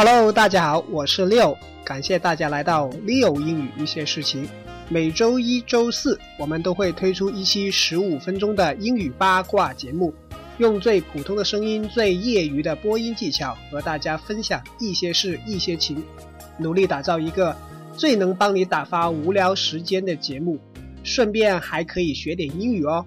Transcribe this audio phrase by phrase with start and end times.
[0.00, 4.48] Hello，大家好，我是六，感谢大家来到 Leo 英语一些事情。
[4.88, 10.14] 每周一、周四，我们都会推出一期十五分钟的英语八卦节目，
[10.58, 16.00] 用最普通的声音、最业余的播音技巧，和大家分享一些事、一些情，
[16.58, 17.56] 努力打造一个
[17.92, 20.60] 最能帮你打发无聊时间的节目，
[21.02, 23.04] 顺便还可以学点英语哦。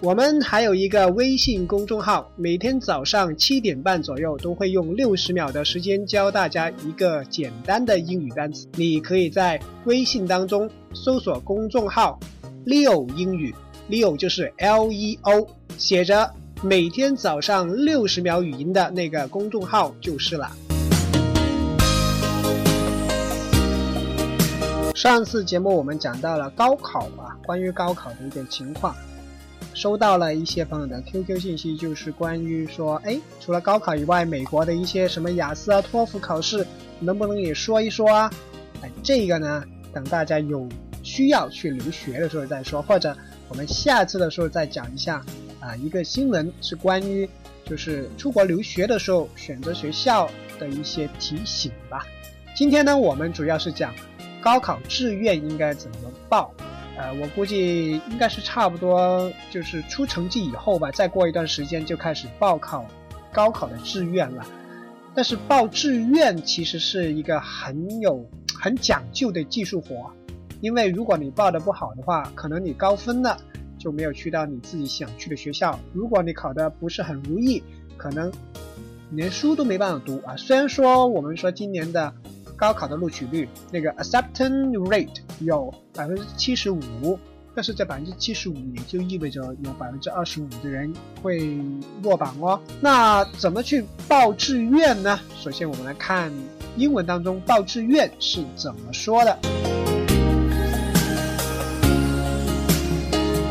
[0.00, 8.68] 我们还有一个微信公众号，每天早上七点半左右都会用六十秒的时间教大家一个简单的英语单词。
[8.74, 12.18] 你可以在微信当中搜索公众号
[12.64, 13.52] “Leo 英语
[13.90, 20.48] ”，Leo 就是 L E O，写着每天早上六十秒语音的那个公众号就是了。
[24.94, 28.94] 上次节目我们讲到了高考啊，关于高考的一点情况。
[29.74, 36.66] 收到了一些朋友的 QQ 信息，就是关于说，哎，除了高考以外，美国的一些什么雅思啊、托福考试，
[37.00, 38.30] 能不能也说一说啊？
[38.82, 40.68] 哎，这个呢，等大家有
[41.02, 43.16] 需要去留学的时候再说，或者
[43.48, 45.24] 我们下次的时候再讲一下
[45.60, 45.76] 啊。
[45.76, 47.28] 一个新闻是关于
[47.64, 52.04] 就是出国留学的时候选择学校的一些提醒吧。
[52.54, 53.94] 今天呢，我们主要是讲
[54.40, 56.52] 高考志愿应该怎么报。
[56.98, 62.84] 呃，我估计应该是差不多，就是出成绩以后吧，再过一段时间就开始报考
[63.32, 64.44] 高考的志愿了。
[65.14, 70.10] 但是报志愿其实是一个很有很讲究的技术活，
[70.60, 73.36] 因为如果你报的不好的话，可能你高分了
[73.78, 77.62] 就没有去到你自己想去的学校；如果你考的不是很如意，
[77.96, 78.28] 可能
[79.12, 80.36] 连书都没办法读啊。
[80.36, 82.12] 虽然说我们说今年的。
[82.58, 87.16] 高考的录取率，那个 acceptance rate 有百分之七十五，
[87.54, 90.92] 但是这百分之七十五也就意味着有百分之二十五的人
[91.22, 91.56] 会
[92.02, 92.60] 落榜哦。
[92.80, 95.20] 那怎么去报志愿呢？
[95.38, 96.32] 首先我们来看
[96.76, 99.38] 英文当中报志愿是怎么说的。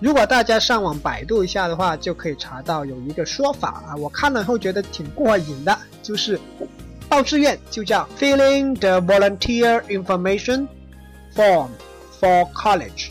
[0.01, 6.37] 如果大家上网百度一下的话，就可以查到有一个说法啊，我看了后觉得挺过瘾的，就是。
[7.09, 10.67] 报志愿就叫 filling the volunteer information
[11.33, 11.69] form
[12.19, 13.09] for college。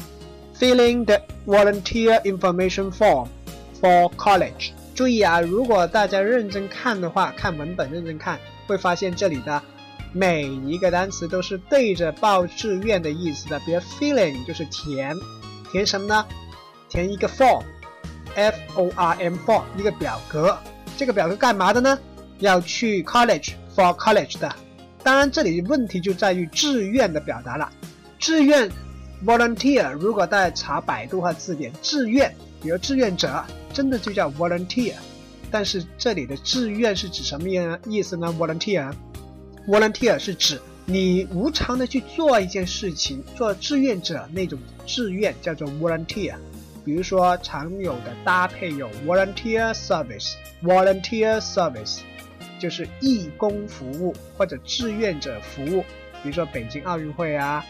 [0.58, 3.28] filling the volunteer information form
[3.80, 4.70] for college。
[4.94, 9.62] 注意啊，如果大家认真看的话，看文本认真看，会发现这里的
[10.12, 13.60] 每一个单词都是对着报志愿的意思的。
[13.60, 15.14] 比如 filling 就是填，
[15.70, 16.26] 填什么呢？
[16.88, 20.56] 填一个 form，f o r m form 一个表格。
[20.96, 21.98] 这个表格干嘛的呢？
[22.38, 23.52] 要去 college。
[23.76, 24.50] For college 的，
[25.04, 27.70] 当然这里问题就在于志愿的表达了。
[28.19, 28.70] 志愿
[29.22, 33.44] volunteer，如果大家查百度和字典，志愿，比如志愿者，
[33.75, 34.94] 真的就叫 volunteer。
[35.50, 46.34] 但是这里的志愿是指什么样意思呢？volunteer，volunteer 是指你无偿的去做一件事情，做志愿者那种志愿叫做 volunteer。
[46.82, 51.98] 比如说常有的搭配有 volunteer service，volunteer service。
[52.58, 55.82] 就是义工服务或者志愿者服务，
[56.22, 57.64] 比如说北京奥运会啊，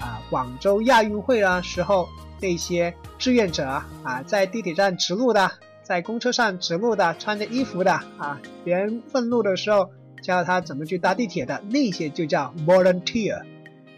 [0.00, 2.08] 啊广州亚运会啊时候
[2.40, 3.64] 那些志愿者
[4.02, 5.50] 啊，在地铁站指路的，
[5.82, 9.90] 在公车上指路的，穿着衣服的啊，别人问路的时候
[10.22, 13.42] 教他怎么去搭地铁的那些就叫 volunteer，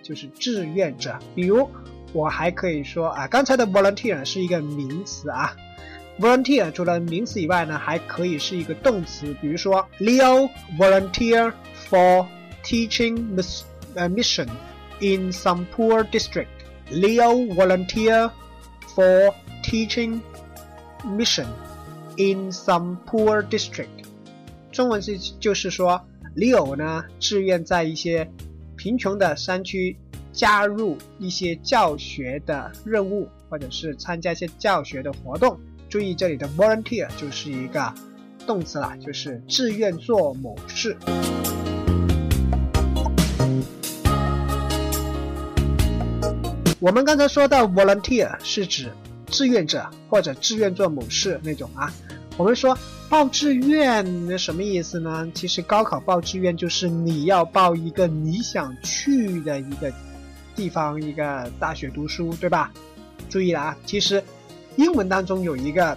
[0.02, 1.18] 就是志愿者。
[1.34, 1.68] 比如
[2.12, 5.54] 我还可以说啊，刚才的 volunteer 是一个名词啊。
[6.20, 11.50] Volunteer 除了名词以外呢，还可以是一个动词，比如说 Leo volunteer
[11.88, 12.26] for
[12.62, 13.34] teaching
[13.94, 14.46] mission
[15.00, 16.48] in some poor district.
[16.90, 18.30] Leo volunteer
[18.94, 19.32] for
[19.62, 20.20] teaching
[21.04, 21.46] mission
[22.18, 23.88] in some poor district.
[24.70, 25.98] 中文是就是说
[26.36, 28.30] ，Leo 呢志愿在一些
[28.76, 29.96] 贫穷的山区
[30.32, 35.58] 加入一些教学的任务，或者是参加一些教学的活动。
[35.90, 37.92] 注意这里的 volunteer 就是一个
[38.46, 40.96] 动词啦，就是志愿做某事。
[46.78, 48.88] 我们刚才说到 volunteer 是指
[49.26, 51.92] 志愿者或者志愿做某事那种啊。
[52.36, 52.78] 我们说
[53.08, 55.28] 报志愿那什么意思呢？
[55.34, 59.92] 其实高考报志愿就是你要报一个你想去的一个
[60.54, 62.72] 地方，一个大学读书，对吧？
[63.28, 64.22] 注意了啊，其实。
[64.76, 65.96] 英文当中有一个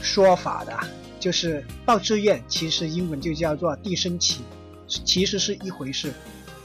[0.00, 0.78] 说法的，
[1.20, 4.42] 就是报志愿，其实英文就叫做递申请，
[4.86, 6.12] 其实是一回事。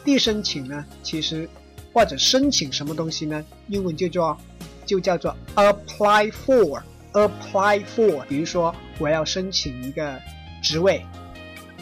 [0.05, 1.49] 递申请呢，其实
[1.91, 4.37] 或者申请什么东西呢，英文就叫
[4.85, 8.23] 就叫做 apply for，apply for。
[8.25, 10.19] 比如说我要申请一个
[10.61, 11.05] 职位。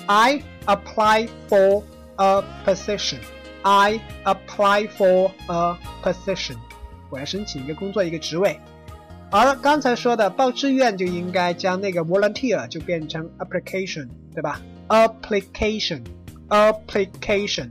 [0.07, 1.83] I apply for
[2.15, 3.19] a position.
[3.63, 6.57] I apply for a position.
[7.09, 8.59] 我要申请一个工作，一个职位。
[9.33, 17.69] 而刚才说的报志愿就应该将那个 volunteer 就变成 application，对吧？application，application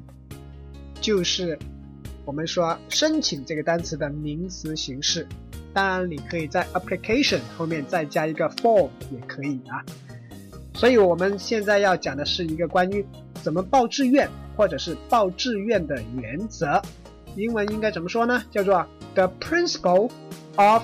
[1.02, 1.58] 就是
[2.24, 5.26] 我们说申请这个单词的名词形式。
[5.74, 9.84] 当然，你可以在 application 后面再加一个 form 也可以啊。
[10.72, 13.04] 所以我们现在要讲的是一个关于
[13.34, 14.26] 怎么报志愿
[14.56, 16.80] 或者是报志愿的原则。
[17.36, 18.42] 英文应该怎么说呢？
[18.50, 20.10] 叫做 the principle
[20.56, 20.82] of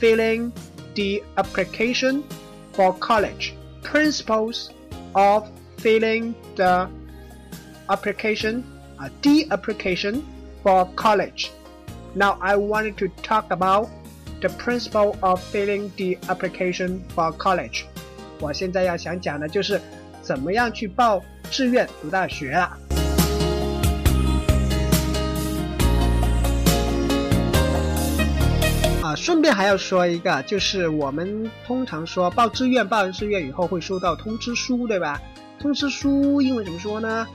[0.00, 0.52] filling
[0.94, 2.24] the application
[2.72, 3.54] for college.
[3.82, 4.70] Principles
[5.14, 5.48] of
[5.78, 6.88] filling the
[7.88, 8.64] application,
[8.98, 10.26] uh, the application
[10.62, 11.52] for college.
[12.14, 13.88] Now I wanted to talk about
[14.40, 17.86] the principle of filling the application for college.
[18.40, 19.80] 我现在要想讲的就是
[20.20, 22.76] 怎么样去报志愿读大学啊。
[29.21, 35.21] 顺便还要说一个，就是我们通常说报志愿，报完志愿以后会收到通知书，对吧？
[35.59, 37.27] 通知书英文怎么说呢？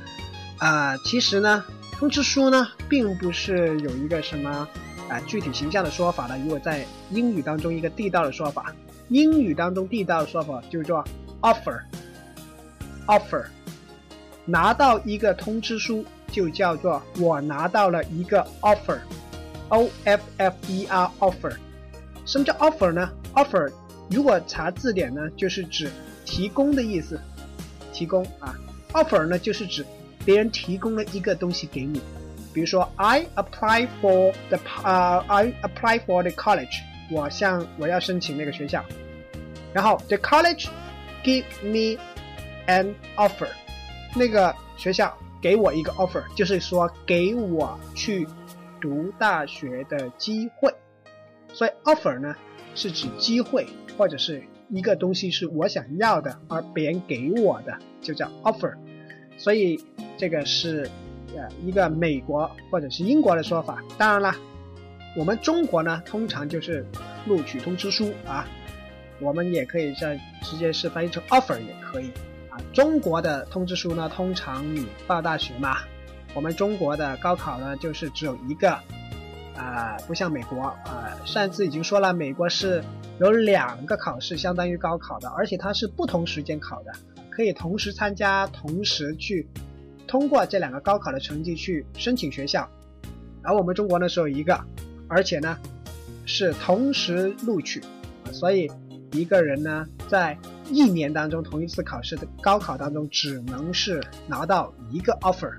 [0.58, 4.66] 啊，其实呢，通知书呢，并不是有一个什么
[5.08, 6.36] 啊具体形象的说法的。
[6.38, 8.74] 如果在英语当中一个地道的说法。
[9.08, 11.04] 英语当中地道的说法就叫
[11.40, 13.44] offer，offer，
[14.44, 21.52] 拿到一个通知书就叫做我拿到了一个 offer，o f f e r offer。
[22.26, 23.72] 什么叫 offer 呢？offer
[24.10, 25.90] 如果查字典呢，就是指
[26.24, 27.18] 提供的意思，
[27.92, 28.54] 提供啊。
[28.92, 29.84] offer 呢就是指
[30.24, 32.00] 别人提供了一个东西给你，
[32.52, 36.80] 比如说 I apply for the 啊 I apply for the college。
[37.10, 38.84] 我向我要申请那个学校，
[39.72, 40.66] 然后 the college
[41.22, 42.00] give me
[42.66, 43.46] an offer，
[44.16, 48.26] 那个学校给我一个 offer，就是说给我去
[48.80, 50.74] 读大学的机会。
[51.56, 52.34] 所以 offer 呢
[52.74, 53.66] 是指机会
[53.96, 58.74] 或者是一个东西是我想要的，而别人给我的就叫 offer。
[59.38, 59.82] 所以
[60.18, 60.90] 这个是
[61.34, 63.82] 呃一个美国或者是英国的说法。
[63.96, 64.36] 当然了。
[65.18, 66.84] 我们中国呢，通常就是
[67.26, 68.46] 录取通知书啊，
[69.18, 72.10] 我们也可以在直接是翻译成 offer 也可以
[72.50, 72.60] 啊。
[72.70, 75.78] 中国的通知书呢，通常你报大学嘛，
[76.34, 78.78] 我们中国的高考呢就是只有一个
[79.56, 82.82] 啊，不像美国啊，上次已经说了，美国是
[83.18, 86.92] 有两个考试相当于高考的，而且它是不同时间考的，
[87.30, 89.48] 可以同时参加，同时去
[90.06, 92.68] 通过这两个高考的成绩去申请学校，
[93.42, 94.60] 而我们中国呢只有一个。
[95.08, 95.56] 而且呢，
[96.24, 97.80] 是同时录取，
[98.32, 98.68] 所以
[99.12, 100.36] 一个人呢，在
[100.68, 105.52] 一年当中同一次考试的高考当中，只能是拿到一个 offer。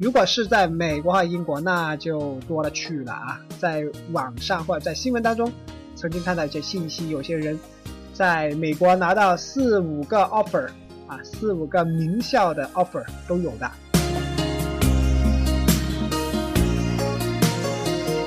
[0.00, 3.38] 如果是在美国和英国，那就多了去了啊！
[3.58, 5.52] 在网上或者在新闻当中，
[5.94, 7.60] 曾经看到一些信息，有些人
[8.14, 10.68] 在美国拿到四五个 offer，
[11.06, 13.70] 啊，四五个名校的 offer 都有的。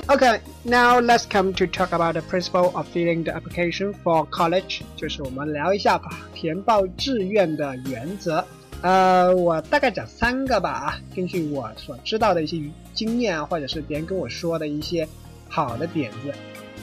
[0.06, 8.46] Okay, now let's come to talk about the principle of filling the application for college，就是我们聊一下吧，填报志愿的原则。
[8.83, 12.61] 呃，我大概讲三个吧啊，根据我所知道的一些
[12.95, 15.07] 经验啊，或者是别人跟我说的一些
[15.49, 16.33] 好的点子。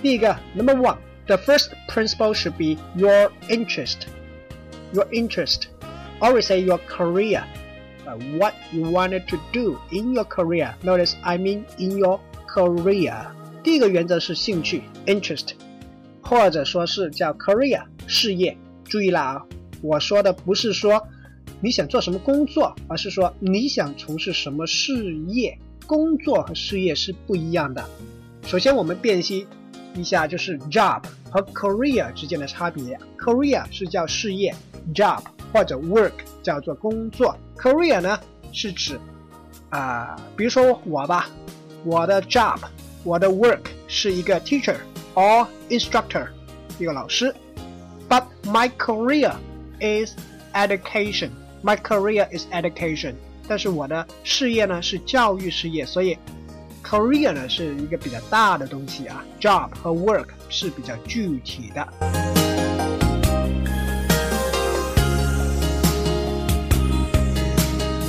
[0.01, 4.07] 第一个，Number one，the first principle should be your interest.
[4.93, 5.63] Your interest.
[6.19, 7.43] Always say your career.
[8.05, 10.75] Uh, what you wanted to do in your career.
[10.83, 13.25] Notice I mean in your Career，
[13.63, 15.49] 第一个原则是兴趣 （interest），
[16.21, 18.55] 或者说是叫 career 事业。
[18.85, 19.43] 注意了啊，
[19.81, 21.05] 我说的不是说
[21.60, 25.58] 你想做什么工作，而是说你想从事什么事业。
[25.86, 27.84] 工作和事业是不一样的。
[28.46, 29.44] 首先，我们辨析
[29.96, 32.96] 一下，就是 job 和 career 之间的差别。
[33.18, 34.54] career 是叫事业
[34.94, 35.20] ，job
[35.52, 36.12] 或者 work
[36.44, 37.36] 叫做工作。
[37.56, 38.16] career 呢
[38.52, 39.00] 是指
[39.70, 41.28] 啊，比如说我吧。
[41.82, 42.58] 我的 job，
[43.02, 44.76] 我的 work 是一个 teacher
[45.14, 46.28] or instructor，
[46.78, 47.34] 一个老师。
[48.08, 49.34] But my career
[49.80, 50.14] is
[50.52, 51.30] education.
[51.62, 53.14] My career is education.
[53.46, 56.16] 但是我的事业呢是教育事业，所以
[56.82, 61.86] career 呢是一个比较大的东西啊，job 和 work 是比较具体的。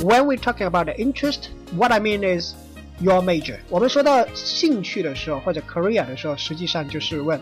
[0.02, 2.54] When we talking about the interest, what I mean is
[3.00, 7.40] Your major，我们说到兴趣的时候，或者 career 的时候，实际上就是问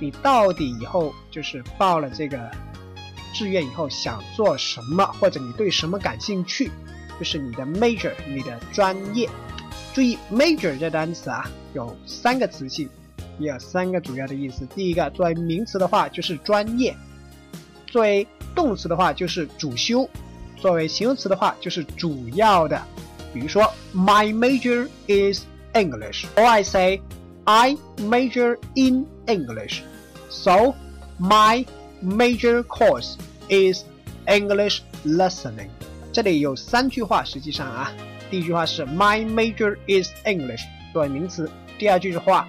[0.00, 2.50] 你到底以后就是报了这个
[3.36, 6.70] 志愿以后想做什么，或者你对什么感兴趣，
[7.18, 9.28] 就是你的 major，你的专业。
[9.92, 12.88] 注意 major 这单词啊，有三个词性，
[13.38, 14.64] 也有三个主要的意思。
[14.74, 16.94] 第一个，作为名词的话就是专业；
[17.86, 20.08] 作为动词的话就是主修；
[20.56, 22.82] 作为形容词的话就是主要的。
[23.34, 25.42] 比如说，My major is
[25.74, 27.02] English，or I say
[27.44, 29.80] I major in English。
[30.30, 30.74] So
[31.20, 31.66] my
[32.05, 33.15] major course
[33.49, 33.83] is
[34.25, 35.69] English listening。
[36.13, 37.91] 这里有三句话，实际上啊。
[38.29, 40.61] 第一句话是 My major is English，
[40.93, 41.49] 作为名词。
[41.77, 42.47] 第二句话，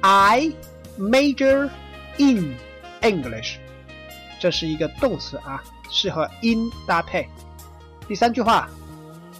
[0.00, 0.52] I
[0.98, 1.70] major
[2.18, 2.56] in
[3.00, 3.56] English，
[4.40, 7.28] 这是一个动词啊，适合 in 搭配。
[8.08, 8.68] 第三句话，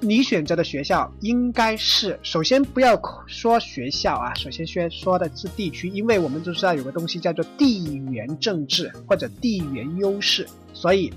[0.00, 11.12] 你选择的学校应该是，首先不要说学校啊，首先先说的是地区，因为我们都知道有个东西叫做地缘政治或者地缘优势，所以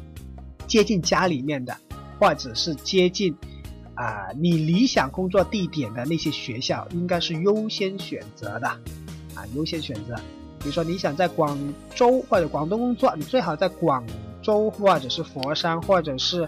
[0.68, 1.74] 接近家里面的，
[2.20, 3.34] 或者是接近
[3.94, 8.68] 啊你理想工作地点的那些学校，应该是优先选择的，
[9.36, 10.20] 啊优先选择。
[10.60, 11.58] 比如说你想在广
[11.96, 14.04] 州或者广东工作，你最好在广
[14.42, 16.48] 州或者是佛山或者是。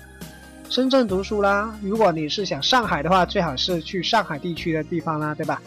[0.71, 5.59] 深圳读书啦，如果你是想上海的话，最好是去上海地区的地方啦，对吧？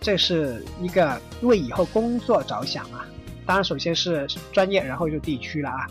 [0.00, 3.04] 这是一个为以后工作着想啊。
[3.44, 5.86] 当然，首先是专业，然后就地区了啊。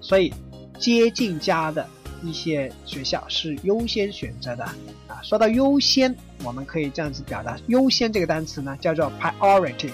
[0.00, 0.32] 所以，
[0.78, 1.84] 接近家的
[2.22, 4.62] 一些学校是优先选择的
[5.08, 5.18] 啊。
[5.24, 9.90] 说到优先，我们可以这样子表达：优先这个单词呢，叫做 priority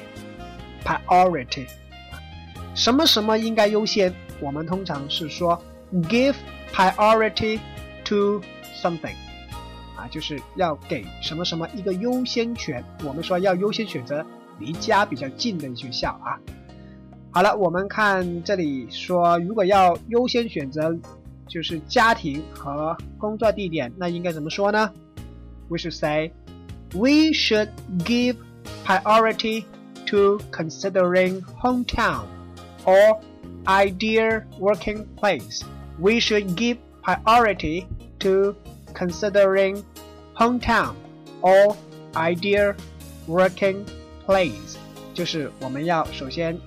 [0.84, 1.66] Priority，。
[2.74, 4.12] 什么什么应该优先？
[4.40, 6.34] 我们通常是说 give。
[6.72, 7.58] Priority
[8.04, 8.40] to
[8.80, 9.16] something，
[9.96, 12.82] 啊，就是要给什么什么一个优先权。
[13.04, 14.24] 我们说要优先选择
[14.60, 16.38] 离家比较近的学校啊。
[17.32, 20.96] 好了，我们看这里说，如果要优先选择
[21.48, 24.92] 就是家庭和工作地点，那应该怎么说呢
[25.68, 26.32] ？We should say
[26.94, 27.70] we should
[28.04, 28.36] give
[28.86, 29.64] priority
[30.09, 32.25] to considering hometown
[32.85, 33.19] or
[33.67, 35.63] ideal working place.
[35.99, 37.87] we should give priority
[38.19, 38.55] to
[38.93, 39.83] considering
[40.35, 40.95] hometown
[41.41, 41.75] or
[42.15, 42.73] ideal
[43.27, 43.85] working
[44.25, 44.77] place，
[45.13, 46.57] 就是我们要首先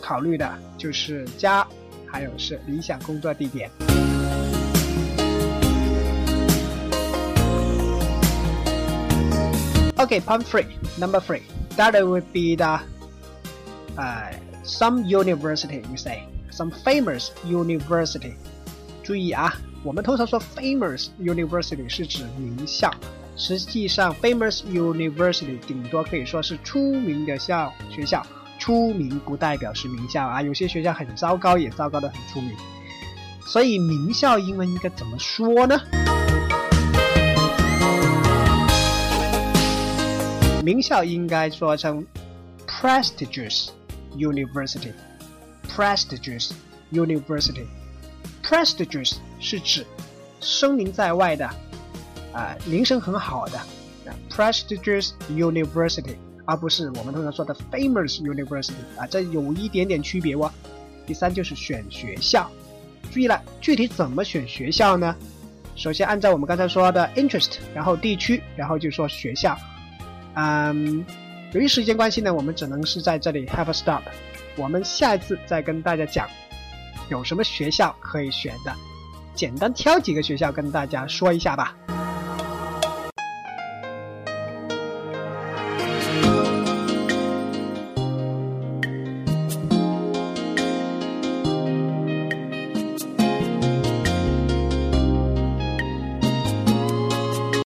[0.00, 1.66] 考虑的就是家，
[2.06, 3.70] 还有是理想工作地点。
[9.98, 10.66] Okay, point three,
[10.98, 11.40] number three.
[11.77, 12.79] That would be the
[13.97, 18.33] uh, some university, you say, some famous university.
[19.03, 22.93] 注意啊，我们通常说 famous university 是指名校，
[23.35, 28.23] 实际上 famous university 顶多可以说是出名的校学校，
[28.59, 32.55] 出名不代表是名校啊，有些学校很糟糕，也糟糕的很出名。
[33.43, 35.81] 所以名校英文应该怎么说呢？
[40.61, 42.05] 名校应该说成
[42.67, 43.69] prestigious
[44.15, 46.51] university，prestigious
[46.91, 47.65] university。
[48.43, 49.83] prestigious 是指
[50.39, 51.49] 声名在外的，
[52.33, 53.59] 啊，名声很好的
[54.29, 56.15] ，prestigious university，
[56.45, 60.51] 而不是我们通常说的 famous university，啊，这有一点点区别哦。
[61.07, 62.51] 第三就是选学校，
[63.11, 65.15] 注意了，具体怎么选学校呢？
[65.75, 69.57] 首先按照我们刚才说的 interest，然后地区，然后就说学校。
[70.35, 71.05] 嗯，
[71.53, 74.03] 由于时间关系呢，我们只能是在这里 have a stop，
[74.55, 76.27] 我们下一次再跟大家讲。
[77.09, 78.73] 有什么学校可以选的？
[79.33, 81.75] 简单挑几个学校跟大家说一下吧。